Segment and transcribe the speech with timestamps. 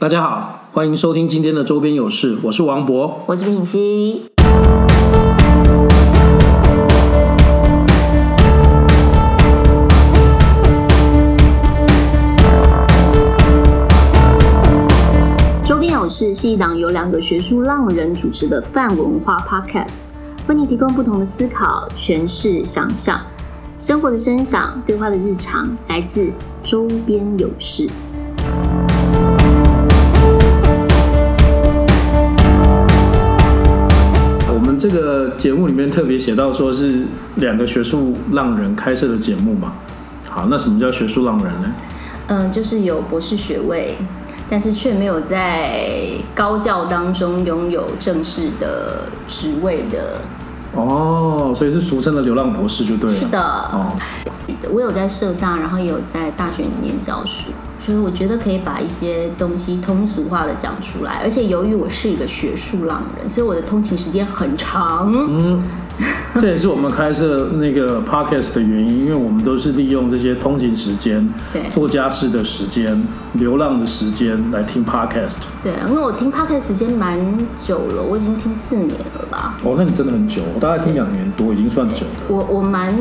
[0.00, 3.20] 大家好，欢迎收听今天的周边有事，我是王博。
[3.26, 4.22] 我是品熙。
[15.64, 20.02] 周边有事是一档由两个学术浪人主持的泛文化 podcast，
[20.46, 23.20] 为你提供不同的思考、诠释、想象，
[23.80, 27.90] 生活的声响、对话的日常，来自周边有事。
[35.28, 37.04] 个节目里面特别写到说是
[37.36, 39.72] 两个学术浪人开设的节目嘛。
[40.28, 41.72] 好，那什么叫学术浪人呢？
[42.28, 43.96] 嗯，就是有博士学位，
[44.50, 45.80] 但是却没有在
[46.34, 50.18] 高教当中拥有正式的职位的。
[50.74, 53.16] 哦，所以是俗称的流浪博士就对了。
[53.16, 53.96] 是的，哦，
[54.70, 57.50] 我有在社大，然后也有在大学里面教书，
[57.88, 61.22] 所以我觉得可以把一些东西通俗化的讲出来。
[61.22, 65.10] 而且由于我是一个学术浪人，所以我的通勤时间很长。
[65.10, 65.62] 嗯，
[66.34, 71.26] 这也是我们开设那个 podcast 的原因，因为我们都是利用这些通勤时间、
[71.70, 75.36] 做家事的时间、流浪的时间来听 podcast。
[75.62, 77.18] 对，因为我听 podcast 时间蛮
[77.56, 79.56] 久了，我已经听四年了吧。
[79.64, 82.12] 哦，那你真的很久，我大概听两年多，已经算久了。
[82.28, 82.94] 我我蛮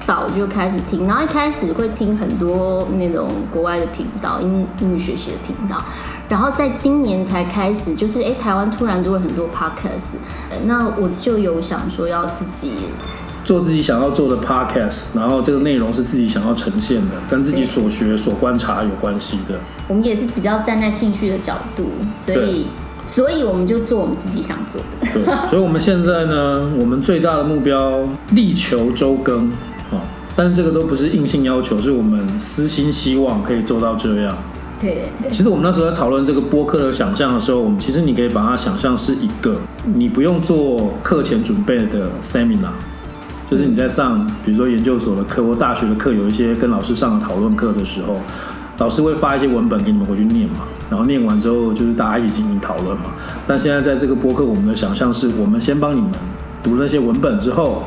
[0.00, 5.82] 早就开始听，然后一开始会听很多那种国外的频道，英英语学习的频道，
[6.28, 10.16] 然后在今年才开始，就是哎，台湾突然多了很多 podcast，
[10.50, 12.72] 呃那我就有想说要自己
[13.44, 19.58] 做自己想要做的 podcast，然后这个内容是自己想要呈现的，跟自己所学所观察有关系的。
[19.88, 21.90] 我们也是比较站在兴趣的角度，
[22.24, 22.66] 所以
[23.06, 25.08] 所以我们就做我们自己想做的。
[25.14, 28.00] 对，所以我们现在呢，我们最大的目标
[28.32, 29.67] 力求周更啊，
[30.38, 34.36] 但是这个都不是硬性要求，是我们私心希望可以做到这样。
[34.80, 42.70] 对，其实我们那时候在讨论这个播客的想象的时候，我们其实你可以把它想象是一个你不用做课前准备的 seminar，
[43.50, 48.20] 就是你在上比如说研究所的课或大学的课，有一些跟老师上的讨论课的时候，
[48.78, 53.06] 老师会发一些文本给你们回去念嘛，然后念完之后就是大家一起进行讨论嘛。
[53.44, 56.12] 但现在在这个播客，我们的想象是我们先帮你们
[56.62, 57.82] 读那些文本之后，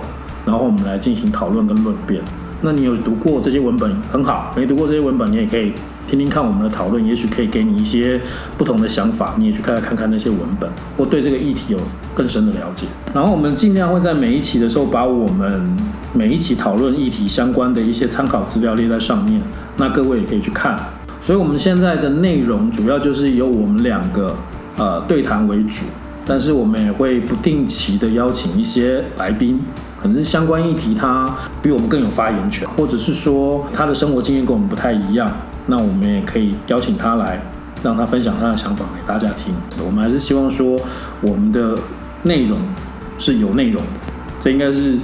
[0.46, 2.22] 然后我们来进行讨论跟论辩。
[2.62, 5.74] 那你有读过这些文本很好，没读过这些文本，你也可以
[6.08, 8.20] 听听看我们的讨论，也许可以给你一些
[8.58, 11.80] 不同的想法，你也去看看看那些文本，或对这个议题有
[12.14, 12.86] 更深的了解。
[13.14, 15.76] 然后我们尽量会在每一期的时候，把我们
[16.14, 19.42] 每一期讨论议题相关的一些参考资料列在上面，
[19.78, 20.78] 那各位也可以去看。
[21.24, 24.36] 所以我们现在的内容主要就是由我们两个
[24.78, 25.86] 呃对谈为主，
[26.26, 29.60] 但是我们也会不定期的邀请一些来宾。
[30.02, 31.30] 可能是相关议题，他
[31.62, 35.32] 比我们更有发言权，或者是说他的生活经验跟我们不太一样，
[35.68, 37.40] 那我们也可以邀请他来，
[37.84, 39.54] 让他分享他的想法给大家听。
[39.86, 40.76] 我们还是希望说，
[41.22, 41.78] 我们的
[42.24, 42.58] 内容
[43.20, 43.90] 是有内容的，
[44.40, 44.98] 这应该是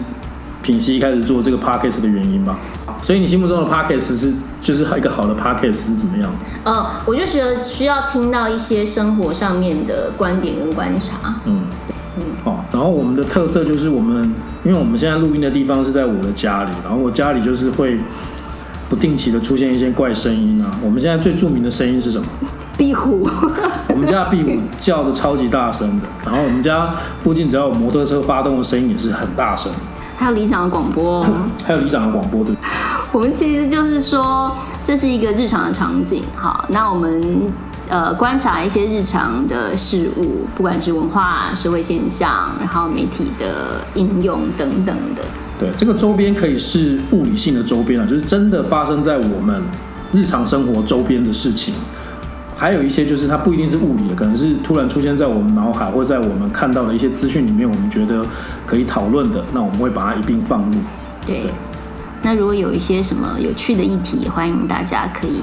[0.64, 2.58] 品熙开始做这个 podcast 的原因吧。
[3.04, 6.32] 所以你心目中的 podcast 是就是一个好的 podcast 是怎么样？
[6.64, 11.36] 呃，我就觉得需要听到一些生活上面的观点跟观察。
[11.46, 11.62] 嗯。
[12.44, 17.98] 哦，然后我们的特色就是我们，因为我们现在录音的地方是在我的家里，然后我家里就是会
[18.90, 20.72] 不定期的出现一些怪声音啊。
[20.84, 22.28] 我们现在最著名的声音是什么？
[22.78, 23.28] 壁虎。
[23.90, 29.72] 我们家的壁虎叫的超级大声的，然后我们家附近只要有摩托车发动的声音也是很大声。
[30.16, 31.28] 还有里 长的广播、哦，
[31.64, 32.56] 还有里长的广播对。
[33.12, 36.24] 我们其实就是说，这是一个日常的场景。
[36.36, 37.52] 好，那我们
[37.90, 45.22] 呃观察一些日常的事物，不管是文化、社会现象，然后媒体的应用等等的。
[45.60, 49.62] 对，这个周边可以是物理性的周边啊，就是真的发生在我们
[50.12, 51.74] 日常生活周边的事情。
[52.56, 58.26] 还有一些就是它不一定是物理的，可能是突然出现在我们脑海或在我们看到的一些资讯里面，我们觉得
[58.66, 60.78] 可以讨论的，那我们会把它一并放入。
[61.26, 61.44] 对。
[62.24, 65.42] 那如果有一些什么有趣的议题，欢迎大家可以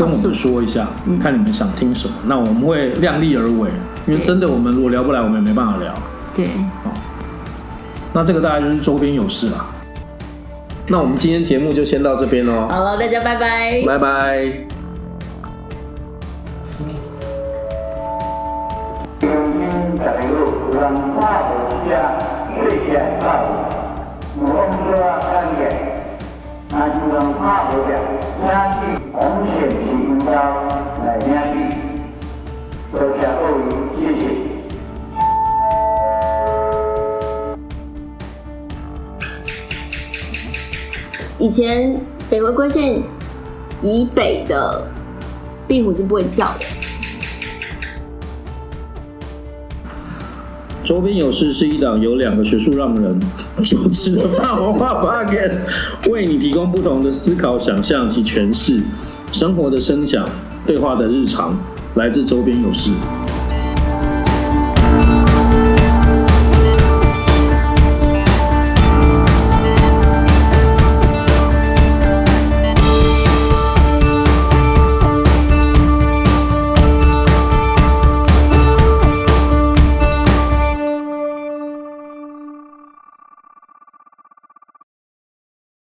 [0.00, 3.68] 跟我们说一下，嗯看你们想听什么，那我们会量力而为，
[4.06, 5.92] 因为真的我们如果聊不来，我们也没办法聊。
[6.34, 6.48] 对。
[8.14, 9.66] 那这个大概就是周边有事了。
[10.88, 13.82] 那我们今天节目就先到这边哦，好了，大家拜拜。
[13.86, 14.52] 拜拜。
[19.98, 20.80] 在路文
[21.12, 21.52] 化的
[21.86, 22.16] 家
[22.56, 23.26] 最显到
[24.34, 24.88] 我们说
[25.20, 25.60] 三点，
[26.70, 27.90] 那就文化的家，
[28.46, 28.80] 相信
[29.20, 29.76] 王显奇
[30.06, 30.32] 公交
[31.04, 31.76] 来领取。
[32.90, 33.60] 多谢各位，
[33.98, 34.22] 谢谢。
[41.38, 42.00] 以前
[42.30, 43.02] 北回归线
[43.82, 44.86] 以北的
[45.68, 46.64] 壁虎是不会叫的。
[50.82, 53.20] 周边有事是一档有两个学术浪人
[53.62, 55.60] 主持的泛文化 podcast，
[56.10, 58.82] 为你提供不同的思考、想象及诠释。
[59.32, 60.28] 生活的声响，
[60.66, 61.56] 对话的日常，
[61.94, 62.90] 来自周边有事。